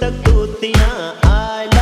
तक 0.00 0.22
तूतियाँ 0.26 0.94
आला 1.32 1.79